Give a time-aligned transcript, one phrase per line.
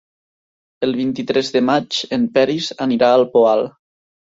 [0.87, 3.69] El vint-i-tres de maig en Peris anirà al Poal.